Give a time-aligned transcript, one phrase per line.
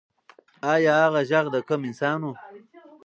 [0.71, 2.31] ایا هغه غږ د کوم انسان و؟